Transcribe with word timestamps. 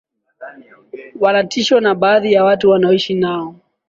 wanatishwa 1.19 1.81
na 1.81 1.95
baadhi 1.95 2.33
ya 2.33 2.43
watu 2.43 2.69
wanaoishi 2.69 3.13
nao 3.15 3.55